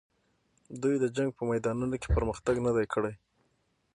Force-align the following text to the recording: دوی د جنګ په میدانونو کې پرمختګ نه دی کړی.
دوی 0.81 0.95
د 0.99 1.05
جنګ 1.15 1.29
په 1.37 1.43
میدانونو 1.51 1.95
کې 2.01 2.09
پرمختګ 2.17 2.55
نه 2.65 2.71
دی 2.77 2.85
کړی. 2.93 3.13